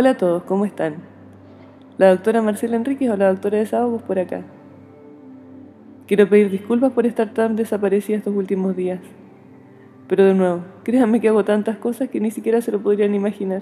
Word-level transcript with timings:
Hola 0.00 0.12
a 0.12 0.16
todos, 0.16 0.44
¿cómo 0.44 0.64
están? 0.64 0.94
La 1.98 2.08
doctora 2.08 2.40
Marcela 2.40 2.74
Enríquez 2.74 3.10
o 3.10 3.18
la 3.18 3.28
doctora 3.28 3.58
Desahogos 3.58 4.02
por 4.02 4.18
acá. 4.18 4.44
Quiero 6.06 6.26
pedir 6.26 6.50
disculpas 6.50 6.92
por 6.92 7.04
estar 7.04 7.34
tan 7.34 7.54
desaparecida 7.54 8.16
estos 8.16 8.34
últimos 8.34 8.74
días. 8.74 9.00
Pero 10.08 10.24
de 10.24 10.32
nuevo, 10.32 10.62
créanme 10.84 11.20
que 11.20 11.28
hago 11.28 11.44
tantas 11.44 11.76
cosas 11.76 12.08
que 12.08 12.18
ni 12.18 12.30
siquiera 12.30 12.62
se 12.62 12.72
lo 12.72 12.82
podrían 12.82 13.14
imaginar. 13.14 13.60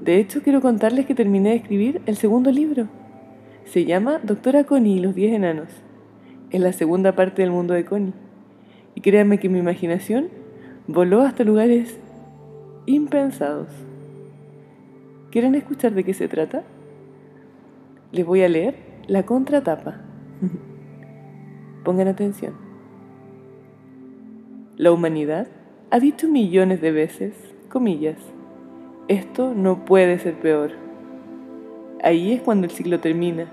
De 0.00 0.18
hecho, 0.18 0.42
quiero 0.42 0.60
contarles 0.60 1.06
que 1.06 1.14
terminé 1.14 1.50
de 1.50 1.56
escribir 1.58 2.02
el 2.06 2.16
segundo 2.16 2.50
libro. 2.50 2.88
Se 3.66 3.84
llama 3.84 4.18
Doctora 4.20 4.64
Connie 4.64 4.96
y 4.96 5.00
los 5.00 5.14
Diez 5.14 5.32
Enanos. 5.32 5.68
Es 6.50 6.60
la 6.60 6.72
segunda 6.72 7.14
parte 7.14 7.42
del 7.42 7.52
mundo 7.52 7.72
de 7.72 7.84
Connie. 7.84 8.14
Y 8.96 9.00
créanme 9.00 9.38
que 9.38 9.48
mi 9.48 9.60
imaginación 9.60 10.26
voló 10.88 11.20
hasta 11.20 11.44
lugares 11.44 12.00
impensados. 12.86 13.68
¿Quieren 15.34 15.56
escuchar 15.56 15.94
de 15.94 16.04
qué 16.04 16.14
se 16.14 16.28
trata? 16.28 16.62
Les 18.12 18.24
voy 18.24 18.42
a 18.42 18.48
leer 18.48 18.76
la 19.08 19.26
contratapa. 19.26 19.96
Pongan 21.84 22.06
atención. 22.06 22.54
La 24.76 24.92
humanidad 24.92 25.48
ha 25.90 25.98
dicho 25.98 26.28
millones 26.28 26.80
de 26.80 26.92
veces, 26.92 27.34
comillas, 27.68 28.18
esto 29.08 29.54
no 29.56 29.84
puede 29.84 30.20
ser 30.20 30.34
peor. 30.34 30.70
Ahí 32.00 32.32
es 32.32 32.40
cuando 32.40 32.66
el 32.66 32.70
ciclo 32.70 33.00
termina, 33.00 33.46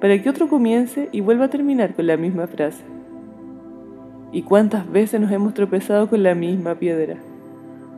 para 0.00 0.20
que 0.20 0.28
otro 0.28 0.48
comience 0.48 1.10
y 1.12 1.20
vuelva 1.20 1.44
a 1.44 1.50
terminar 1.50 1.94
con 1.94 2.08
la 2.08 2.16
misma 2.16 2.48
frase. 2.48 2.82
¿Y 4.32 4.42
cuántas 4.42 4.90
veces 4.90 5.20
nos 5.20 5.30
hemos 5.30 5.54
tropezado 5.54 6.08
con 6.08 6.24
la 6.24 6.34
misma 6.34 6.74
piedra, 6.74 7.18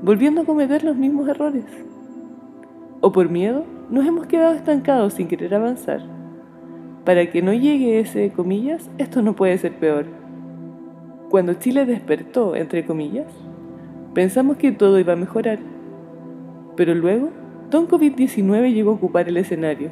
volviendo 0.02 0.42
a 0.42 0.44
cometer 0.44 0.84
los 0.84 0.96
mismos 0.96 1.30
errores? 1.30 1.64
O 3.00 3.12
por 3.12 3.30
miedo, 3.30 3.64
nos 3.90 4.06
hemos 4.06 4.26
quedado 4.26 4.54
estancados 4.54 5.14
sin 5.14 5.28
querer 5.28 5.54
avanzar. 5.54 6.02
Para 7.04 7.30
que 7.30 7.42
no 7.42 7.52
llegue 7.52 7.98
ese, 7.98 8.30
comillas, 8.30 8.90
esto 8.98 9.22
no 9.22 9.34
puede 9.34 9.56
ser 9.58 9.72
peor. 9.74 10.06
Cuando 11.30 11.54
Chile 11.54 11.86
despertó, 11.86 12.56
entre 12.56 12.84
comillas, 12.84 13.26
pensamos 14.14 14.58
que 14.58 14.72
todo 14.72 14.98
iba 14.98 15.14
a 15.14 15.16
mejorar. 15.16 15.58
Pero 16.76 16.94
luego, 16.94 17.30
Don 17.70 17.86
COVID-19 17.88 18.72
llegó 18.72 18.90
a 18.90 18.94
ocupar 18.94 19.28
el 19.28 19.36
escenario. 19.36 19.90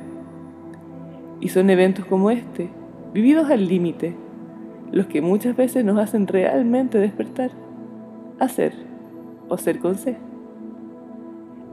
Y 1.41 1.48
son 1.48 1.70
eventos 1.70 2.05
como 2.05 2.31
este, 2.31 2.69
vividos 3.15 3.50
al 3.50 3.69
límite, 3.69 4.15
los 4.91 5.06
que 5.06 5.22
muchas 5.22 5.56
veces 5.56 5.84
nos 5.84 5.98
hacen 5.98 6.27
realmente 6.27 6.98
despertar, 6.98 7.53
hacer 8.39 8.72
o 9.48 9.56
ser 9.56 9.78
con 9.78 9.95
C. 9.95 10.17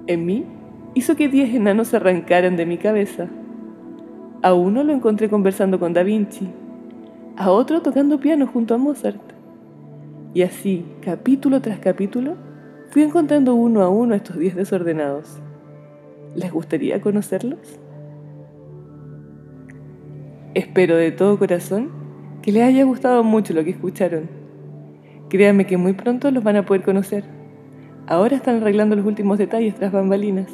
En 0.08 0.26
mí 0.26 0.46
hizo 0.96 1.18
que 1.18 1.28
diez 1.28 1.54
enanos 1.54 1.90
se 1.90 1.98
arrancaran 1.98 2.56
de 2.56 2.66
mi 2.66 2.78
cabeza. 2.78 3.28
A 4.42 4.54
uno 4.54 4.84
lo 4.84 4.94
encontré 4.94 5.30
conversando 5.30 5.78
con 5.78 5.94
Da 5.94 6.04
Vinci, 6.04 6.50
a 7.36 7.52
otro 7.52 7.82
tocando 7.82 8.20
piano 8.20 8.48
junto 8.48 8.74
a 8.74 8.78
Mozart. 8.78 9.22
Y 10.34 10.42
así, 10.42 10.86
capítulo 11.02 11.62
tras 11.62 11.80
capítulo, 11.80 12.36
fui 12.90 13.04
encontrando 13.04 13.56
uno 13.56 13.82
a 13.82 13.90
uno 13.90 14.14
a 14.14 14.18
estos 14.18 14.38
diez 14.38 14.56
desordenados. 14.56 15.42
¿Les 16.34 16.52
gustaría 16.52 17.02
conocerlos? 17.02 17.80
Espero 20.54 20.96
de 20.96 21.12
todo 21.12 21.38
corazón 21.38 21.90
que 22.42 22.54
les 22.54 22.64
haya 22.64 22.86
gustado 22.86 23.22
mucho 23.24 23.54
lo 23.54 23.66
que 23.66 23.72
escucharon. 23.72 24.30
Créanme 25.28 25.68
que 25.68 25.76
muy 25.76 25.92
pronto 25.92 26.32
los 26.32 26.44
van 26.44 26.56
a 26.56 26.66
poder 26.66 26.84
conocer. 26.84 27.26
Ahora 28.08 28.38
están 28.38 28.58
arreglando 28.58 28.96
los 28.96 29.06
últimos 29.06 29.38
detalles 29.38 29.76
tras 29.76 29.92
bambalinas 29.92 30.48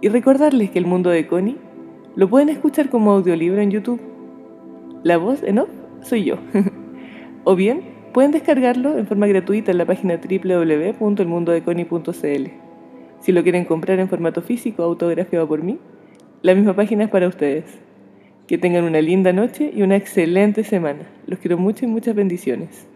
y 0.00 0.08
recordarles 0.08 0.70
que 0.70 0.78
el 0.78 0.86
mundo 0.86 1.10
de 1.10 1.26
Connie 1.26 1.58
lo 2.14 2.28
pueden 2.28 2.48
escuchar 2.48 2.88
como 2.88 3.10
audiolibro 3.12 3.60
en 3.60 3.70
YouTube. 3.70 4.00
La 5.02 5.18
voz 5.18 5.42
en 5.42 5.58
off 5.58 5.68
soy 6.02 6.24
yo. 6.24 6.36
o 7.44 7.56
bien 7.56 7.82
pueden 8.12 8.30
descargarlo 8.30 8.98
en 8.98 9.06
forma 9.06 9.26
gratuita 9.26 9.70
en 9.70 9.78
la 9.78 9.84
página 9.84 10.16
www.elmundodeconnie.cl. 10.16 12.50
Si 13.20 13.32
lo 13.32 13.42
quieren 13.42 13.64
comprar 13.64 13.98
en 13.98 14.08
formato 14.08 14.42
físico 14.42 14.82
autografiado 14.82 15.48
por 15.48 15.62
mí, 15.62 15.78
la 16.42 16.54
misma 16.54 16.74
página 16.74 17.04
es 17.04 17.10
para 17.10 17.28
ustedes. 17.28 17.64
Que 18.46 18.58
tengan 18.58 18.84
una 18.84 19.00
linda 19.00 19.32
noche 19.32 19.72
y 19.74 19.82
una 19.82 19.96
excelente 19.96 20.64
semana. 20.64 21.08
Los 21.26 21.40
quiero 21.40 21.58
mucho 21.58 21.84
y 21.84 21.88
muchas 21.88 22.14
bendiciones. 22.14 22.86